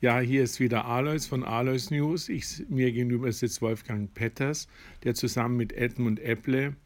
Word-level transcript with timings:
Ja, 0.00 0.20
hier 0.20 0.44
ist 0.44 0.60
wieder 0.60 0.84
Alois 0.84 1.26
von 1.28 1.42
Alois 1.42 1.90
News. 1.90 2.28
Ich, 2.28 2.64
mir 2.68 2.92
gegenüber 2.92 3.32
sitzt 3.32 3.60
Wolfgang 3.62 4.14
Petters, 4.14 4.68
der 5.02 5.16
zusammen 5.16 5.56
mit 5.56 5.72
Edmund 5.72 6.20
Epple 6.20 6.76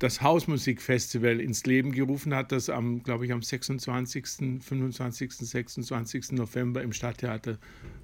das 0.00 0.20
Hausmusikfestival 0.20 1.40
ins 1.40 1.64
Leben 1.64 1.92
gerufen 1.92 2.34
hat, 2.34 2.52
das 2.52 2.68
am, 2.68 3.02
glaube 3.02 3.26
ich, 3.26 3.32
am 3.32 3.42
26., 3.42 4.60
25., 4.60 5.32
26. 5.32 6.32
November 6.32 6.82
im 6.82 6.92
Stadttheater 6.92 7.58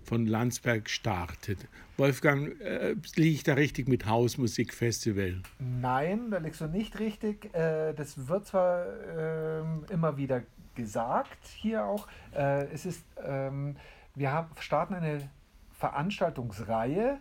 von 0.05 0.27
Landsberg 0.27 0.89
startet. 0.89 1.59
Wolfgang, 1.97 2.59
äh, 2.61 2.95
liege 3.17 3.35
ich 3.35 3.43
da 3.43 3.55
richtig 3.55 3.89
mit 3.89 4.07
Hausmusikfestival? 4.07 5.43
Nein, 5.59 6.31
da 6.31 6.39
liegst 6.39 6.61
du 6.61 6.67
nicht 6.67 6.99
richtig. 6.99 7.53
Äh, 7.55 7.93
das 7.93 8.29
wird 8.29 8.47
zwar 8.47 8.87
äh, 8.87 9.63
immer 9.93 10.17
wieder 10.17 10.45
gesagt, 10.75 11.47
hier 11.57 11.85
auch. 11.85 12.09
Äh, 12.35 12.69
es 12.73 12.87
ist, 12.87 13.05
ähm, 13.23 13.77
wir 14.15 14.33
haben, 14.33 14.51
starten 14.59 14.95
eine 14.95 15.29
Veranstaltungsreihe 15.71 17.19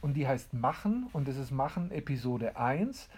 und 0.00 0.14
die 0.14 0.26
heißt 0.26 0.54
Machen 0.54 1.08
und 1.12 1.26
das 1.28 1.36
ist 1.36 1.50
Machen 1.50 1.90
Episode 1.90 2.56
1 2.56 3.08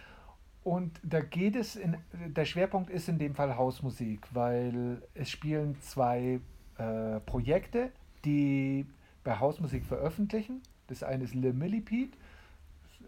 und 0.64 1.00
da 1.02 1.20
geht 1.20 1.56
es, 1.56 1.77
in, 1.77 1.96
der 2.12 2.45
Schwerpunkt 2.45 2.91
ist 2.91 3.09
in 3.09 3.19
dem 3.19 3.34
Fall 3.34 3.56
Hausmusik, 3.56 4.27
weil 4.33 5.02
es 5.14 5.30
spielen 5.30 5.80
zwei 5.80 6.41
äh, 6.77 7.20
Projekte, 7.20 7.91
die 8.24 8.86
bei 9.24 9.38
Hausmusik 9.38 9.84
veröffentlichen. 9.84 10.62
Das 10.88 11.02
eine 11.02 11.24
ist 11.24 11.34
Le 11.34 11.52
Millipede, 11.52 12.16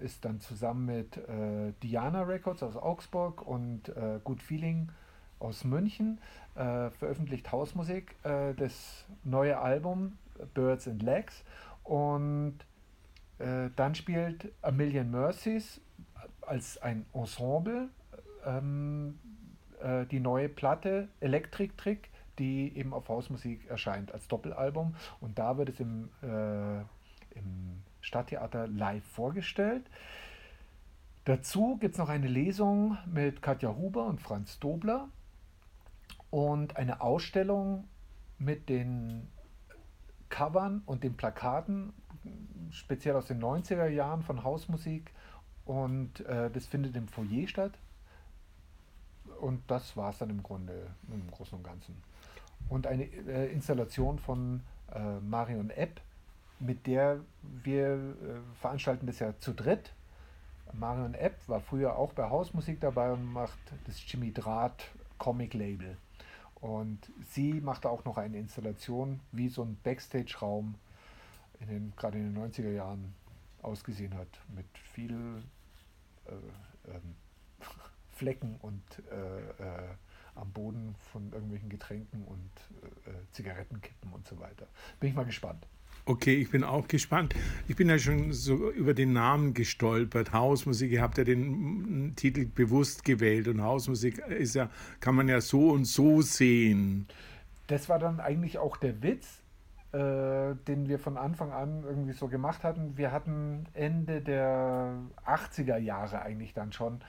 ist 0.00 0.25
dann 0.25 0.41
zusammen 0.41 0.87
mit 0.87 1.16
äh, 1.16 1.73
Diana 1.83 2.23
Records 2.23 2.62
aus 2.62 2.77
Augsburg 2.77 3.47
und 3.47 3.91
äh, 3.91 4.20
Good 4.25 4.42
Feeling 4.42 4.91
aus 5.40 5.64
München 5.64 6.20
äh, 6.54 6.90
veröffentlicht 6.90 7.50
Hausmusik, 7.50 8.14
äh, 8.22 8.54
das 8.54 9.04
neue 9.24 9.58
Album 9.58 10.18
Birds 10.54 10.86
and 10.86 11.02
Legs. 11.02 11.44
Und 11.84 12.58
äh, 13.38 13.70
dann 13.77 13.94
spielt 13.94 14.52
A 14.62 14.70
Million 14.70 15.10
Mercies 15.10 15.80
als 16.42 16.78
ein 16.82 17.06
Ensemble 17.12 17.88
ähm, 18.44 19.19
äh, 19.82 20.06
die 20.06 20.20
neue 20.20 20.48
Platte 20.48 21.08
Electric 21.20 21.75
Trick, 21.77 22.10
die 22.38 22.77
eben 22.77 22.92
auf 22.92 23.08
Hausmusik 23.08 23.69
erscheint 23.69 24.12
als 24.12 24.28
Doppelalbum. 24.28 24.94
Und 25.20 25.38
da 25.38 25.56
wird 25.56 25.70
es 25.70 25.80
im, 25.80 26.10
äh, 26.22 26.80
im 27.38 27.82
Stadttheater 28.00 28.66
live 28.66 29.04
vorgestellt. 29.04 29.84
Dazu 31.25 31.77
gibt 31.77 31.94
es 31.94 31.98
noch 31.98 32.08
eine 32.08 32.28
Lesung 32.28 32.97
mit 33.06 33.42
Katja 33.42 33.77
Huber 33.77 34.06
und 34.06 34.20
Franz 34.20 34.58
Dobler 34.58 35.08
und 36.31 36.77
eine 36.77 37.00
Ausstellung 37.00 37.89
mit 38.39 38.69
den 38.69 39.28
Covern 40.28 40.83
und 40.87 41.03
den 41.03 41.17
Plakaten, 41.17 41.92
speziell 42.70 43.17
aus 43.17 43.27
den 43.27 43.41
90er 43.42 43.89
Jahren 43.89 44.22
von 44.22 44.45
Hausmusik 44.45 45.12
und 45.64 46.20
äh, 46.27 46.50
das 46.50 46.67
findet 46.67 46.97
im 46.97 47.09
Foyer 47.09 47.47
statt. 47.47 47.72
Und 49.41 49.62
das 49.70 49.97
war 49.97 50.11
es 50.11 50.19
dann 50.19 50.31
im 50.31 50.42
Grunde, 50.42 50.89
im 51.09 51.31
Großen 51.31 51.56
und 51.56 51.64
Ganzen. 51.64 51.97
Und 52.69 52.87
eine 52.87 53.05
äh, 53.05 53.53
Installation 53.53 54.19
von 54.19 54.62
äh, 54.92 55.19
Marion 55.20 55.70
Epp, 55.70 56.00
mit 56.59 56.87
der 56.87 57.20
wir 57.42 57.94
äh, 57.94 58.59
veranstalten 58.61 59.06
das 59.06 59.19
ja 59.19 59.37
zu 59.39 59.53
dritt. 59.55 59.92
Marion 60.72 61.15
Epp 61.15 61.37
war 61.48 61.61
früher 61.61 61.97
auch 61.97 62.12
bei 62.12 62.28
Hausmusik 62.28 62.81
dabei 62.81 63.12
und 63.12 63.25
macht 63.25 63.59
das 63.87 64.00
Jimmy 64.06 64.33
Draht 64.33 64.91
Comic 65.19 65.55
Label. 65.55 65.97
Und 66.61 67.11
sie 67.30 67.55
machte 67.61 67.89
auch 67.89 68.05
noch 68.05 68.19
eine 68.19 68.39
Installation, 68.39 69.20
wie 69.33 69.48
so 69.48 69.62
ein 69.62 69.78
Backstage-Raum 69.83 70.75
in 71.61 71.69
den, 71.69 71.92
gerade 71.97 72.19
in 72.19 72.34
den 72.34 72.53
90er 72.53 72.70
Jahren 72.70 73.14
ausgesehen 73.62 74.14
hat, 74.14 74.28
mit 74.55 74.66
viel 74.92 75.42
äh, 76.27 76.91
ähm, 76.91 77.14
Flecken 78.12 78.56
und 78.60 78.82
äh, 79.10 79.41
äh, 79.62 79.94
am 80.34 80.53
Boden 80.53 80.94
von 81.12 81.32
irgendwelchen 81.32 81.69
Getränken 81.69 82.25
und 82.25 82.50
äh, 83.06 83.32
Zigarettenkippen 83.32 84.12
und 84.12 84.27
so 84.27 84.38
weiter. 84.38 84.66
Bin 84.98 85.10
ich 85.10 85.16
mal 85.16 85.25
gespannt. 85.25 85.66
Okay, 86.05 86.34
ich 86.34 86.50
bin 86.50 86.65
auch 86.65 86.88
gespannt. 86.88 87.34
Ich 87.69 87.77
bin 87.77 87.88
ja 87.88 87.99
schon 87.99 88.33
so 88.33 88.71
über 88.71 88.94
den 88.94 89.12
Namen 89.12 89.55
gestolpert. 89.55 90.33
Hausmusik, 90.33 90.91
ihr 90.91 91.03
habt 91.03 91.19
ja 91.19 91.25
den 91.25 92.15
Titel 92.16 92.47
bewusst 92.47 93.05
gewählt 93.05 93.49
und 93.49 93.62
Hausmusik 93.62 94.19
ist 94.19 94.55
ja, 94.55 94.71
kann 95.00 95.15
man 95.15 95.28
ja 95.28 95.41
so 95.41 95.71
und 95.71 95.84
so 95.84 96.22
sehen. 96.22 97.06
Das 97.66 97.89
war 97.89 97.99
dann 97.99 98.19
eigentlich 98.19 98.59
auch 98.59 98.77
der 98.77 99.03
Witz 99.03 99.41
äh, 99.93 100.55
den 100.69 100.89
wir 100.89 101.00
von 101.00 101.16
Anfang 101.16 101.50
an 101.50 101.83
irgendwie 101.83 102.12
so 102.12 102.28
gemacht 102.28 102.62
hatten. 102.62 102.97
Wir 102.97 103.10
hatten 103.10 103.66
Ende 103.75 104.21
der 104.21 104.94
80er 105.27 105.78
Jahre 105.78 106.22
eigentlich 106.22 106.55
dann 106.55 106.72
schon, 106.72 107.00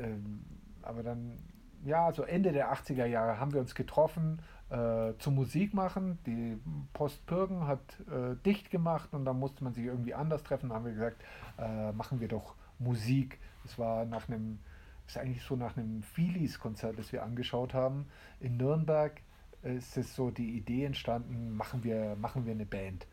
ähm, 0.00 0.40
aber 0.82 1.04
dann, 1.04 1.38
ja, 1.84 2.12
so 2.12 2.22
Ende 2.22 2.52
der 2.52 2.72
80er 2.72 3.06
Jahre 3.06 3.38
haben 3.38 3.52
wir 3.52 3.60
uns 3.60 3.74
getroffen 3.74 4.40
äh, 4.70 5.12
zu 5.18 5.30
Musik 5.30 5.74
machen. 5.74 6.18
Die 6.26 6.58
Post 6.92 7.24
Pürgen 7.26 7.66
hat 7.66 7.80
äh, 8.10 8.36
dicht 8.44 8.70
gemacht 8.70 9.12
und 9.12 9.24
dann 9.24 9.38
musste 9.38 9.64
man 9.64 9.74
sich 9.74 9.84
irgendwie 9.84 10.14
anders 10.14 10.42
treffen. 10.42 10.70
Da 10.70 10.76
haben 10.76 10.84
wir 10.84 10.92
gesagt, 10.92 11.22
äh, 11.58 11.92
machen 11.92 12.20
wir 12.20 12.28
doch 12.28 12.54
Musik. 12.78 13.38
Das 13.62 13.78
war 13.78 14.04
nach 14.04 14.28
einem, 14.28 14.58
ist 15.06 15.18
eigentlich 15.18 15.42
so 15.42 15.56
nach 15.56 15.76
einem 15.76 16.02
Phillies-Konzert, 16.02 16.98
das 16.98 17.12
wir 17.12 17.22
angeschaut 17.22 17.74
haben 17.74 18.06
in 18.40 18.56
Nürnberg 18.56 19.20
ist 19.62 19.96
es 19.96 20.14
so 20.14 20.30
die 20.30 20.56
Idee 20.56 20.84
entstanden, 20.84 21.56
machen 21.56 21.82
wir, 21.82 22.16
machen 22.16 22.44
wir 22.44 22.52
eine 22.52 22.66
Band. 22.66 23.06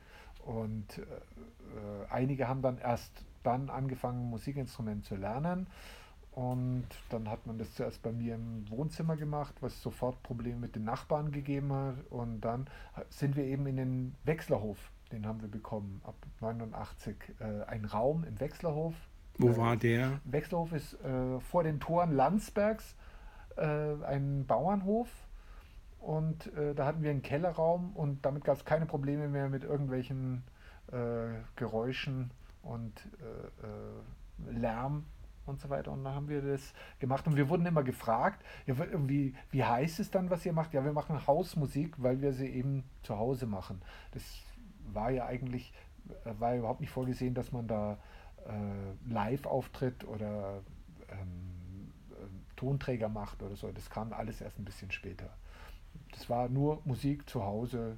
Und 0.45 0.99
äh, 0.99 2.11
einige 2.11 2.47
haben 2.47 2.61
dann 2.61 2.77
erst 2.77 3.25
dann 3.43 3.69
angefangen, 3.69 4.29
Musikinstrumente 4.29 5.07
zu 5.07 5.15
lernen. 5.15 5.67
Und 6.35 6.87
dann 7.09 7.29
hat 7.29 7.45
man 7.45 7.59
das 7.59 7.75
zuerst 7.75 8.01
bei 8.01 8.11
mir 8.11 8.35
im 8.35 8.67
Wohnzimmer 8.69 9.15
gemacht, 9.15 9.53
was 9.61 9.81
sofort 9.83 10.21
Probleme 10.23 10.57
mit 10.57 10.75
den 10.75 10.83
Nachbarn 10.83 11.31
gegeben 11.31 11.71
hat. 11.71 11.95
Und 12.09 12.41
dann 12.41 12.67
sind 13.09 13.35
wir 13.35 13.43
eben 13.43 13.67
in 13.67 13.77
den 13.77 14.15
Wechslerhof, 14.23 14.77
den 15.11 15.27
haben 15.27 15.41
wir 15.41 15.49
bekommen, 15.49 16.01
ab 16.03 16.15
89. 16.41 17.15
Äh, 17.39 17.63
ein 17.67 17.85
Raum 17.85 18.23
im 18.23 18.39
Wechslerhof. 18.39 18.95
Wo 19.37 19.49
äh, 19.49 19.57
war 19.57 19.77
der? 19.77 20.21
Wechslerhof 20.23 20.73
ist 20.73 20.95
äh, 21.01 21.39
vor 21.39 21.63
den 21.63 21.79
Toren 21.79 22.11
Landsbergs, 22.11 22.95
äh, 23.55 24.03
ein 24.03 24.45
Bauernhof 24.47 25.09
und 25.99 26.51
äh, 26.57 26.73
da 26.73 26.87
hatten 26.87 27.03
wir 27.03 27.11
einen 27.11 27.21
Kellerraum 27.21 27.95
und 27.95 28.25
damit 28.25 28.43
gab 28.43 28.57
es 28.57 28.65
keine 28.65 28.87
Probleme 28.87 29.27
mehr 29.27 29.49
mit 29.49 29.63
irgendwelchen 29.63 30.43
äh, 30.91 30.95
Geräuschen 31.55 32.31
und 32.63 33.07
Lärm 34.49 35.05
und 35.45 35.59
so 35.59 35.69
weiter. 35.69 35.91
Und 35.91 36.03
dann 36.03 36.15
haben 36.15 36.29
wir 36.29 36.41
das 36.41 36.73
gemacht 36.99 37.27
und 37.27 37.35
wir 37.35 37.49
wurden 37.49 37.65
immer 37.65 37.83
gefragt, 37.83 38.43
ja, 38.65 38.75
wie, 39.07 39.35
wie 39.51 39.63
heißt 39.63 39.99
es 39.99 40.11
dann, 40.11 40.29
was 40.29 40.45
ihr 40.45 40.53
macht? 40.53 40.73
Ja, 40.73 40.83
wir 40.83 40.93
machen 40.93 41.25
Hausmusik, 41.27 41.95
weil 41.97 42.21
wir 42.21 42.33
sie 42.33 42.47
eben 42.47 42.83
zu 43.03 43.17
Hause 43.17 43.45
machen. 43.45 43.81
Das 44.11 44.23
war 44.91 45.11
ja 45.11 45.25
eigentlich, 45.25 45.73
äh, 46.25 46.33
war 46.39 46.53
ja 46.53 46.59
überhaupt 46.59 46.81
nicht 46.81 46.91
vorgesehen, 46.91 47.33
dass 47.33 47.51
man 47.51 47.67
da 47.67 47.97
äh, 48.45 49.11
live 49.11 49.45
auftritt 49.45 50.03
oder 50.05 50.61
ähm, 51.09 51.91
Tonträger 52.55 53.09
macht 53.09 53.41
oder 53.43 53.55
so. 53.55 53.71
Das 53.71 53.89
kam 53.89 54.13
alles 54.13 54.41
erst 54.41 54.59
ein 54.59 54.65
bisschen 54.65 54.91
später. 54.91 55.29
Das 56.11 56.29
war 56.29 56.49
nur 56.49 56.81
Musik 56.85 57.29
zu 57.29 57.43
Hause 57.43 57.97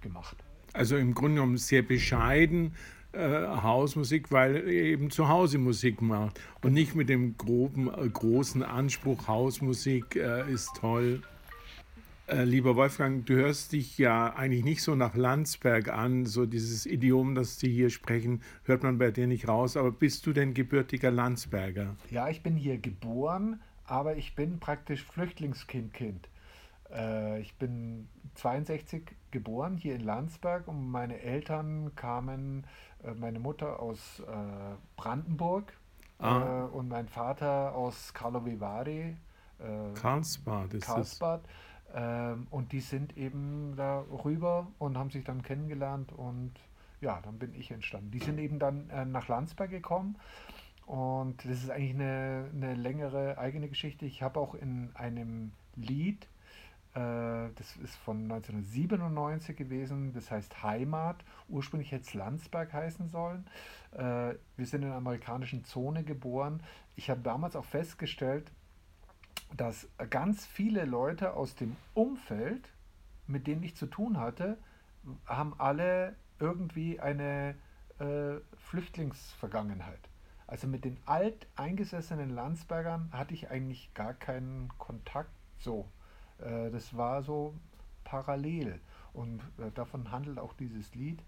gemacht. 0.00 0.36
Also 0.74 0.96
im 0.96 1.14
Grunde 1.14 1.36
genommen 1.36 1.56
sehr 1.56 1.82
bescheiden 1.82 2.68
äh, 2.68 2.97
Hausmusik, 3.16 4.30
weil 4.30 4.56
er 4.56 4.66
eben 4.66 5.10
zu 5.10 5.28
Hause 5.28 5.58
Musik 5.58 6.02
macht 6.02 6.40
und 6.62 6.74
nicht 6.74 6.94
mit 6.94 7.08
dem 7.08 7.36
groben, 7.36 7.88
äh, 7.88 8.08
großen 8.08 8.62
Anspruch, 8.62 9.26
Hausmusik 9.26 10.16
äh, 10.16 10.50
ist 10.52 10.70
toll. 10.76 11.22
Äh, 12.28 12.44
lieber 12.44 12.76
Wolfgang, 12.76 13.24
du 13.24 13.36
hörst 13.36 13.72
dich 13.72 13.96
ja 13.96 14.34
eigentlich 14.34 14.62
nicht 14.62 14.82
so 14.82 14.94
nach 14.94 15.16
Landsberg 15.16 15.88
an, 15.88 16.26
so 16.26 16.44
dieses 16.44 16.84
Idiom, 16.84 17.34
das 17.34 17.58
Sie 17.58 17.70
hier 17.70 17.88
sprechen, 17.88 18.42
hört 18.64 18.82
man 18.82 18.98
bei 18.98 19.10
dir 19.10 19.26
nicht 19.26 19.48
raus, 19.48 19.78
aber 19.78 19.90
bist 19.90 20.26
du 20.26 20.34
denn 20.34 20.52
gebürtiger 20.52 21.10
Landsberger? 21.10 21.96
Ja, 22.10 22.28
ich 22.28 22.42
bin 22.42 22.54
hier 22.54 22.76
geboren, 22.76 23.60
aber 23.84 24.16
ich 24.16 24.34
bin 24.34 24.60
praktisch 24.60 25.02
Flüchtlingskindkind. 25.04 26.28
Äh, 26.92 27.40
ich 27.40 27.54
bin 27.54 28.08
62 28.38 29.16
geboren 29.30 29.76
hier 29.76 29.94
in 29.94 30.02
Landsberg 30.02 30.68
und 30.68 30.90
meine 30.90 31.20
Eltern 31.20 31.94
kamen, 31.96 32.66
äh, 33.02 33.12
meine 33.12 33.40
Mutter 33.40 33.80
aus 33.80 34.20
äh, 34.20 34.24
Brandenburg 34.96 35.72
ah. 36.18 36.66
Äh, 36.66 36.76
und 36.76 36.88
mein 36.88 37.08
Vater 37.08 37.74
aus 37.74 38.14
Karlovy 38.14 38.60
Vary. 38.60 39.16
Äh, 39.58 39.94
Karlsbad 39.94 40.72
ist 40.74 40.86
Karlsbad. 40.86 41.40
Ähm, 41.94 42.46
und 42.50 42.72
die 42.72 42.80
sind 42.80 43.16
eben 43.16 43.74
da 43.76 44.04
rüber 44.24 44.68
und 44.78 44.96
haben 44.98 45.10
sich 45.10 45.24
dann 45.24 45.42
kennengelernt 45.42 46.12
und 46.12 46.52
ja, 47.00 47.20
dann 47.22 47.38
bin 47.38 47.54
ich 47.54 47.70
entstanden. 47.70 48.10
Die 48.10 48.18
sind 48.18 48.38
eben 48.38 48.58
dann 48.58 48.90
äh, 48.90 49.04
nach 49.04 49.28
Landsberg 49.28 49.70
gekommen. 49.70 50.16
Und 50.86 51.44
das 51.44 51.62
ist 51.64 51.70
eigentlich 51.70 51.94
eine, 51.94 52.50
eine 52.54 52.74
längere 52.74 53.38
eigene 53.38 53.68
Geschichte. 53.68 54.06
Ich 54.06 54.22
habe 54.22 54.40
auch 54.40 54.54
in 54.54 54.90
einem 54.94 55.52
Lied 55.76 56.26
das 56.94 57.76
ist 57.82 57.96
von 57.96 58.22
1997 58.22 59.56
gewesen, 59.56 60.12
das 60.12 60.30
heißt 60.30 60.62
Heimat. 60.62 61.24
Ursprünglich 61.48 61.92
hätte 61.92 62.04
es 62.04 62.14
Landsberg 62.14 62.72
heißen 62.72 63.08
sollen. 63.08 63.46
Äh, 63.92 64.34
wir 64.56 64.66
sind 64.66 64.82
in 64.82 64.88
der 64.88 64.96
amerikanischen 64.96 65.64
Zone 65.64 66.04
geboren. 66.04 66.62
Ich 66.96 67.10
habe 67.10 67.20
damals 67.20 67.56
auch 67.56 67.64
festgestellt, 67.64 68.50
dass 69.56 69.88
ganz 70.10 70.46
viele 70.46 70.84
Leute 70.84 71.34
aus 71.34 71.54
dem 71.54 71.76
Umfeld, 71.94 72.68
mit 73.26 73.46
denen 73.46 73.62
ich 73.62 73.76
zu 73.76 73.86
tun 73.86 74.18
hatte, 74.18 74.58
haben 75.26 75.54
alle 75.58 76.16
irgendwie 76.38 77.00
eine 77.00 77.54
äh, 77.98 78.36
Flüchtlingsvergangenheit. 78.56 80.08
Also 80.46 80.66
mit 80.66 80.84
den 80.84 80.96
alteingesessenen 81.04 82.30
Landsbergern 82.30 83.10
hatte 83.12 83.34
ich 83.34 83.50
eigentlich 83.50 83.92
gar 83.94 84.14
keinen 84.14 84.68
Kontakt 84.78 85.30
so. 85.58 85.86
Äh, 86.40 86.70
das 86.70 86.96
war 86.96 87.22
so 87.22 87.54
parallel. 88.04 88.80
Und 89.12 89.40
äh, 89.58 89.70
davon 89.74 90.10
handelt 90.10 90.38
auch 90.38 90.54
dieses 90.54 90.94
Lied, 90.94 91.22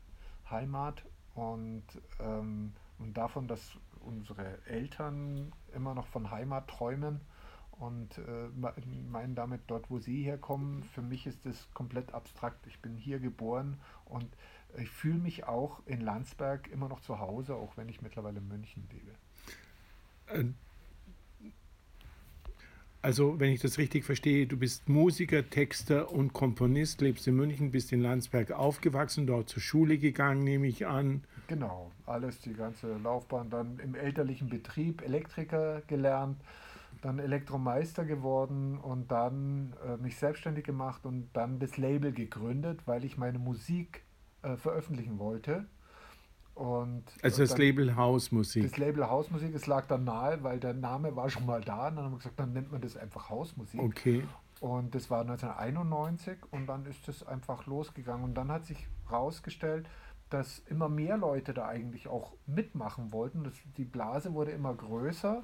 Heimat. 0.50 1.04
Und, 1.34 1.84
ähm, 2.20 2.72
und 2.98 3.16
davon, 3.16 3.48
dass 3.48 3.76
unsere 4.00 4.64
Eltern 4.66 5.52
immer 5.74 5.94
noch 5.94 6.06
von 6.06 6.30
Heimat 6.30 6.68
träumen 6.68 7.20
und 7.72 8.18
äh, 8.18 8.48
meinen 9.10 9.34
damit 9.34 9.62
dort, 9.66 9.90
wo 9.90 9.98
sie 9.98 10.22
herkommen. 10.22 10.82
Für 10.84 11.02
mich 11.02 11.26
ist 11.26 11.46
das 11.46 11.68
komplett 11.72 12.12
abstrakt. 12.12 12.66
Ich 12.66 12.80
bin 12.80 12.96
hier 12.96 13.20
geboren 13.20 13.78
und 14.04 14.28
ich 14.76 14.90
fühle 14.90 15.18
mich 15.18 15.44
auch 15.44 15.80
in 15.86 16.00
Landsberg 16.00 16.68
immer 16.68 16.88
noch 16.88 17.00
zu 17.00 17.18
Hause, 17.18 17.54
auch 17.56 17.76
wenn 17.76 17.88
ich 17.88 18.02
mittlerweile 18.02 18.38
in 18.38 18.48
München 18.48 18.86
lebe. 18.92 20.54
Also, 23.02 23.40
wenn 23.40 23.50
ich 23.50 23.60
das 23.60 23.78
richtig 23.78 24.04
verstehe, 24.04 24.46
du 24.46 24.58
bist 24.58 24.90
Musiker, 24.90 25.48
Texter 25.48 26.12
und 26.12 26.34
Komponist, 26.34 27.00
lebst 27.00 27.26
in 27.26 27.34
München, 27.34 27.70
bist 27.70 27.92
in 27.92 28.02
Landsberg 28.02 28.52
aufgewachsen, 28.52 29.26
dort 29.26 29.48
zur 29.48 29.62
Schule 29.62 29.96
gegangen, 29.96 30.44
nehme 30.44 30.66
ich 30.66 30.86
an. 30.86 31.24
Genau, 31.46 31.90
alles, 32.04 32.40
die 32.40 32.52
ganze 32.52 32.98
Laufbahn. 32.98 33.48
Dann 33.48 33.78
im 33.78 33.94
elterlichen 33.94 34.50
Betrieb 34.50 35.00
Elektriker 35.00 35.80
gelernt, 35.86 36.42
dann 37.00 37.18
Elektromeister 37.18 38.04
geworden 38.04 38.76
und 38.76 39.10
dann 39.10 39.72
äh, 39.86 39.96
mich 39.96 40.16
selbstständig 40.16 40.64
gemacht 40.64 41.06
und 41.06 41.30
dann 41.32 41.58
das 41.58 41.78
Label 41.78 42.12
gegründet, 42.12 42.80
weil 42.84 43.04
ich 43.04 43.16
meine 43.16 43.38
Musik 43.38 44.02
äh, 44.42 44.56
veröffentlichen 44.56 45.18
wollte. 45.18 45.64
Und, 46.60 47.04
also 47.22 47.40
das 47.40 47.52
dann, 47.52 47.58
Label 47.58 47.96
Hausmusik. 47.96 48.64
Das 48.64 48.76
Label 48.76 49.08
Hausmusik, 49.08 49.54
es 49.54 49.66
lag 49.66 49.86
dann 49.86 50.04
nahe, 50.04 50.42
weil 50.42 50.60
der 50.60 50.74
Name 50.74 51.16
war 51.16 51.30
schon 51.30 51.46
mal 51.46 51.62
da. 51.62 51.88
Und 51.88 51.96
dann 51.96 52.04
haben 52.04 52.12
wir 52.12 52.18
gesagt, 52.18 52.38
dann 52.38 52.52
nennt 52.52 52.70
man 52.70 52.82
das 52.82 52.98
einfach 52.98 53.30
Hausmusik. 53.30 53.80
Okay. 53.80 54.24
Und 54.60 54.94
das 54.94 55.08
war 55.08 55.22
1991 55.22 56.36
und 56.50 56.66
dann 56.66 56.84
ist 56.84 57.08
das 57.08 57.26
einfach 57.26 57.64
losgegangen. 57.64 58.24
Und 58.24 58.34
dann 58.34 58.52
hat 58.52 58.66
sich 58.66 58.86
herausgestellt, 59.08 59.88
dass 60.28 60.58
immer 60.68 60.90
mehr 60.90 61.16
Leute 61.16 61.54
da 61.54 61.66
eigentlich 61.66 62.08
auch 62.08 62.34
mitmachen 62.44 63.10
wollten. 63.10 63.42
Das, 63.42 63.54
die 63.78 63.86
Blase 63.86 64.34
wurde 64.34 64.50
immer 64.50 64.74
größer. 64.74 65.42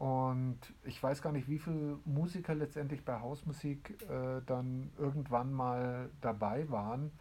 Und 0.00 0.58
ich 0.82 1.00
weiß 1.00 1.22
gar 1.22 1.30
nicht, 1.30 1.48
wie 1.48 1.60
viele 1.60 2.00
Musiker 2.04 2.56
letztendlich 2.56 3.04
bei 3.04 3.20
Hausmusik 3.20 4.02
äh, 4.10 4.40
dann 4.46 4.90
irgendwann 4.98 5.52
mal 5.52 6.10
dabei 6.20 6.68
waren. 6.70 7.12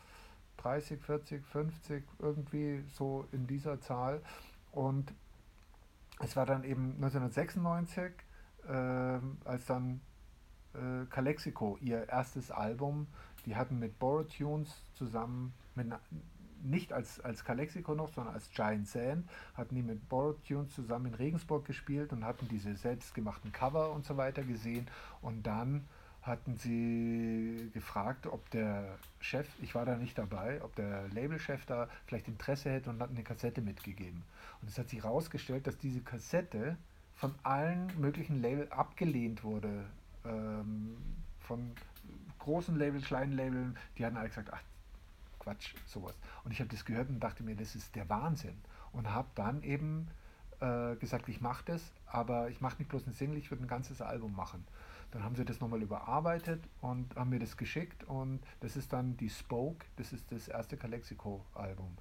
30, 0.60 1.02
40, 1.02 1.46
50, 1.46 2.04
irgendwie 2.20 2.84
so 2.94 3.26
in 3.32 3.48
dieser 3.48 3.80
Zahl. 3.80 4.22
Und 4.72 5.14
es 6.20 6.36
war 6.36 6.46
dann 6.46 6.64
eben 6.64 6.96
1996, 6.96 8.12
äh, 8.68 9.20
als 9.46 9.66
dann 9.66 10.02
äh, 10.74 11.06
Calexico 11.10 11.78
ihr 11.82 12.08
erstes 12.10 12.52
Album, 12.52 13.08
die 13.46 13.56
hatten 13.56 13.80
mit 13.80 13.98
Borrow 14.00 14.26
Tunes 14.26 14.70
zusammen, 14.94 15.54
mit, 15.76 15.88
nicht 16.62 16.92
als, 16.92 17.22
als 17.22 17.46
Calexico 17.46 17.96
noch, 17.96 18.14
sondern 18.14 18.34
als 18.34 18.52
Giant 18.52 18.88
Sand, 18.88 19.30
hatten 19.56 19.76
die 19.76 19.82
mit 19.82 20.10
Borrow 20.10 20.36
Tunes 20.46 20.74
zusammen 20.76 21.08
in 21.08 21.14
Regensburg 21.14 21.66
gespielt 21.66 22.12
und 22.12 22.26
hatten 22.26 22.48
diese 22.50 22.76
selbstgemachten 22.76 23.54
Cover 23.54 23.92
und 23.92 24.06
so 24.06 24.18
weiter 24.18 24.44
gesehen. 24.44 24.88
Und 25.22 25.44
dann 25.44 25.86
hatten 26.30 26.56
sie 26.56 27.70
gefragt, 27.74 28.28
ob 28.28 28.50
der 28.52 28.98
Chef, 29.20 29.48
ich 29.62 29.76
war 29.76 29.86
da 29.86 29.98
nicht 29.98 30.18
dabei, 30.18 30.64
ob 30.64 30.76
der 30.76 31.10
Labelchef 31.10 31.66
da 31.66 31.90
vielleicht 32.06 32.28
Interesse 32.28 32.70
hätte 32.70 32.90
und 32.90 33.02
hat 33.02 33.10
eine 33.10 33.24
Kassette 33.24 33.62
mitgegeben. 33.62 34.24
Und 34.62 34.70
es 34.70 34.78
hat 34.78 34.90
sich 34.90 35.04
herausgestellt, 35.04 35.68
dass 35.68 35.78
diese 35.78 36.02
Kassette 36.02 36.78
von 37.16 37.36
allen 37.44 37.92
möglichen 38.00 38.42
Labels 38.42 38.72
abgelehnt 38.72 39.44
wurde. 39.44 39.86
Ähm, 40.26 40.96
von 41.42 41.72
großen 42.40 42.78
Labels, 42.78 43.06
kleinen 43.06 43.34
Labeln, 43.34 43.78
die 43.98 44.06
hatten 44.06 44.16
alle 44.16 44.30
gesagt, 44.30 44.50
ach 44.54 44.62
Quatsch, 45.40 45.74
sowas. 45.86 46.16
Und 46.44 46.52
ich 46.52 46.60
habe 46.60 46.70
das 46.70 46.86
gehört 46.86 47.10
und 47.10 47.20
dachte 47.20 47.44
mir, 47.44 47.56
das 47.56 47.76
ist 47.76 47.96
der 47.96 48.08
Wahnsinn. 48.10 48.56
Und 48.92 49.10
habe 49.10 49.28
dann 49.36 49.64
eben 49.64 50.08
äh, 50.60 50.96
gesagt, 50.96 51.28
ich 51.30 51.42
mache 51.42 51.64
das, 51.66 51.82
aber 52.06 52.50
ich 52.50 52.62
mache 52.62 52.78
nicht 52.78 52.90
bloß 52.90 53.08
ein 53.08 53.14
Single, 53.14 53.38
ich 53.38 53.52
würde 53.52 53.64
ein 53.64 53.68
ganzes 53.68 54.02
Album 54.02 54.36
machen. 54.36 54.66
Dann 55.12 55.24
haben 55.24 55.36
sie 55.36 55.46
das 55.46 55.60
nochmal 55.60 55.82
überarbeitet 55.82 56.64
und 56.82 57.16
haben 57.16 57.32
mir 57.32 57.40
das 57.40 57.58
geschickt 57.58 58.04
und 58.04 58.42
das 58.60 58.76
ist 58.76 58.94
dann 58.94 59.18
die 59.18 59.30
Spoke, 59.30 59.86
das 59.96 60.14
ist 60.14 60.32
das 60.32 60.48
erste 60.48 60.78
Calexico-Album. 60.78 61.98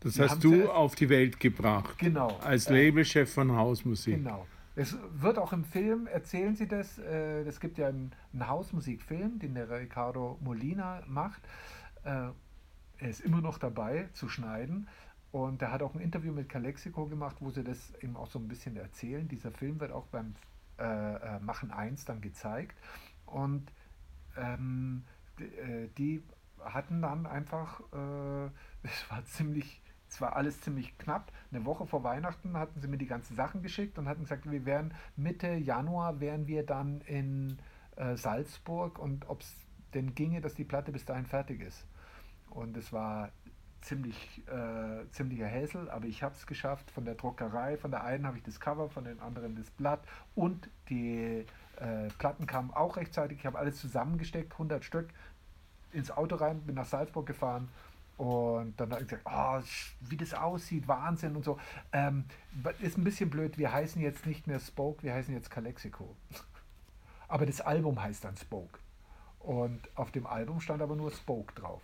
Das 0.00 0.18
hast 0.18 0.44
du 0.44 0.70
auf 0.70 0.94
die 0.96 1.08
Welt 1.08 1.40
gebracht. 1.40 1.98
Genau. 1.98 2.38
Als 2.38 2.68
Labelchef 2.68 3.32
von 3.32 3.52
Hausmusik. 3.52 4.16
Genau. 4.16 4.46
Es 4.76 4.96
wird 5.14 5.38
auch 5.38 5.52
im 5.52 5.64
Film, 5.64 6.08
erzählen 6.08 6.56
sie 6.56 6.66
das, 6.66 6.98
äh, 6.98 7.42
es 7.42 7.60
gibt 7.60 7.78
ja 7.78 7.88
einen, 7.88 8.12
einen 8.32 8.48
Hausmusikfilm, 8.48 9.38
den 9.38 9.54
der 9.54 9.70
Ricardo 9.70 10.36
Molina 10.42 11.02
macht. 11.06 11.40
Äh, 12.02 12.28
er 12.98 13.08
ist 13.08 13.20
immer 13.20 13.40
noch 13.40 13.58
dabei 13.58 14.08
zu 14.12 14.28
schneiden. 14.28 14.88
Und 15.30 15.62
er 15.62 15.72
hat 15.72 15.82
auch 15.82 15.94
ein 15.94 16.00
Interview 16.00 16.32
mit 16.32 16.48
Calexico 16.48 17.06
gemacht, 17.06 17.36
wo 17.40 17.50
sie 17.50 17.64
das 17.64 17.92
eben 18.00 18.16
auch 18.16 18.28
so 18.28 18.38
ein 18.38 18.46
bisschen 18.46 18.76
erzählen. 18.76 19.26
Dieser 19.26 19.50
Film 19.50 19.80
wird 19.80 19.90
auch 19.90 20.06
beim 20.06 20.34
äh, 20.78 21.36
äh, 21.36 21.40
Machen 21.40 21.70
1 21.70 22.04
dann 22.04 22.20
gezeigt. 22.20 22.76
Und 23.26 23.70
ähm, 24.36 25.04
die, 25.38 25.44
äh, 25.44 25.88
die, 25.96 26.22
hatten 26.64 27.02
dann 27.02 27.26
einfach, 27.26 27.80
äh, 27.92 28.46
es 28.82 29.10
war 29.10 29.24
ziemlich, 29.24 29.82
es 30.08 30.20
war 30.20 30.36
alles 30.36 30.60
ziemlich 30.60 30.96
knapp. 30.98 31.32
Eine 31.50 31.64
Woche 31.64 31.86
vor 31.86 32.04
Weihnachten 32.04 32.56
hatten 32.56 32.80
sie 32.80 32.88
mir 32.88 32.98
die 32.98 33.06
ganzen 33.06 33.36
Sachen 33.36 33.62
geschickt 33.62 33.98
und 33.98 34.08
hatten 34.08 34.22
gesagt, 34.22 34.50
wir 34.50 34.64
wären 34.64 34.94
Mitte 35.16 35.54
Januar 35.54 36.20
wären 36.20 36.46
wir 36.46 36.64
dann 36.64 37.00
in 37.02 37.58
äh, 37.96 38.16
Salzburg 38.16 38.98
und 38.98 39.28
ob 39.28 39.40
es 39.40 39.54
denn 39.94 40.14
ginge, 40.14 40.40
dass 40.40 40.54
die 40.54 40.64
Platte 40.64 40.92
bis 40.92 41.04
dahin 41.04 41.26
fertig 41.26 41.60
ist. 41.60 41.86
Und 42.50 42.76
es 42.76 42.92
war 42.92 43.30
ziemlich, 43.84 44.42
äh, 44.48 45.08
ziemlicher 45.10 45.46
Häsel, 45.46 45.90
aber 45.90 46.06
ich 46.06 46.22
habe 46.22 46.34
es 46.34 46.46
geschafft. 46.46 46.90
Von 46.90 47.04
der 47.04 47.14
Druckerei, 47.14 47.76
von 47.76 47.90
der 47.90 48.04
einen 48.04 48.26
habe 48.26 48.36
ich 48.36 48.42
das 48.42 48.58
Cover, 48.58 48.88
von 48.88 49.04
den 49.04 49.20
anderen 49.20 49.56
das 49.56 49.70
Blatt 49.70 50.00
und 50.34 50.68
die 50.88 51.44
äh, 51.76 52.08
Platten 52.18 52.46
kamen 52.46 52.72
auch 52.72 52.96
rechtzeitig. 52.96 53.38
Ich 53.38 53.46
habe 53.46 53.58
alles 53.58 53.78
zusammengesteckt, 53.80 54.52
100 54.52 54.84
Stück, 54.84 55.08
ins 55.92 56.10
Auto 56.10 56.36
rein, 56.36 56.60
bin 56.62 56.74
nach 56.74 56.86
Salzburg 56.86 57.26
gefahren 57.26 57.68
und 58.16 58.78
dann 58.78 58.92
habe 58.92 59.02
ich 59.02 59.08
gesagt, 59.08 59.26
oh, 59.26 59.60
wie 60.08 60.16
das 60.16 60.34
aussieht, 60.34 60.86
Wahnsinn 60.86 61.34
und 61.36 61.44
so. 61.44 61.58
Ähm, 61.92 62.24
ist 62.80 62.96
ein 62.96 63.04
bisschen 63.04 63.28
blöd, 63.28 63.58
wir 63.58 63.72
heißen 63.72 64.00
jetzt 64.00 64.26
nicht 64.26 64.46
mehr 64.46 64.60
Spoke, 64.60 65.02
wir 65.02 65.14
heißen 65.14 65.34
jetzt 65.34 65.50
Calexico. 65.50 66.16
Aber 67.26 67.46
das 67.46 67.60
Album 67.60 68.00
heißt 68.00 68.24
dann 68.24 68.36
Spoke. 68.36 68.78
Und 69.40 69.80
auf 69.96 70.10
dem 70.10 70.26
Album 70.26 70.60
stand 70.60 70.80
aber 70.80 70.96
nur 70.96 71.10
Spoke 71.10 71.54
drauf. 71.54 71.82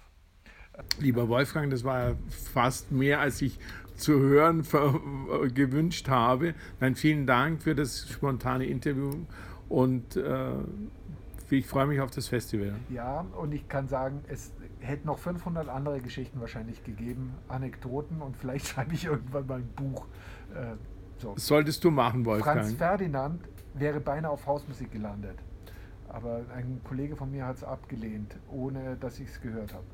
Lieber 0.99 1.29
Wolfgang, 1.29 1.71
das 1.71 1.85
war 1.85 2.17
fast 2.53 2.93
mehr, 2.93 3.21
als 3.21 3.43
ich 3.43 3.59
zu 3.97 4.19
hören 4.19 4.63
gewünscht 5.55 6.09
habe. 6.09 6.55
Dann 6.79 6.95
vielen 6.95 7.27
Dank 7.27 7.63
für 7.63 7.75
das 7.75 8.09
spontane 8.09 8.67
Interview 8.67 9.11
und 9.69 10.17
äh, 10.17 10.53
ich 11.51 11.67
freue 11.67 11.87
mich 11.87 12.01
auf 12.01 12.11
das 12.11 12.29
Festival. 12.29 12.75
Ja, 12.91 13.27
und 13.37 13.53
ich 13.53 13.69
kann 13.69 13.89
sagen, 13.89 14.23
es 14.29 14.53
hätte 14.81 15.07
noch 15.07 15.19
500 15.19 15.69
andere 15.69 16.01
Geschichten 16.01 16.41
wahrscheinlich 16.41 16.85
gegeben, 16.85 17.35
Anekdoten 17.49 18.23
und 18.23 18.37
vielleicht 18.37 18.67
schreibe 18.69 18.95
ich 18.95 19.05
irgendwann 19.05 19.47
mal 19.47 19.59
ein 19.59 19.69
Buch. 19.77 20.07
Äh, 20.55 20.77
so. 21.19 21.35
Solltest 21.37 21.85
du 21.85 21.91
machen, 21.91 22.25
Wolfgang. 22.25 22.61
Franz 22.61 22.73
Ferdinand 22.75 23.43
wäre 23.75 24.01
beinahe 24.01 24.31
auf 24.31 24.47
Hausmusik 24.47 24.91
gelandet. 24.91 25.37
Aber 26.09 26.41
ein 26.55 26.81
Kollege 26.83 27.15
von 27.15 27.31
mir 27.31 27.47
hat 27.47 27.57
es 27.57 27.65
abgelehnt, 27.65 28.37
ohne 28.49 28.97
dass 28.97 29.21
ich 29.21 29.29
es 29.29 29.41
gehört 29.41 29.75
habe. 29.75 29.85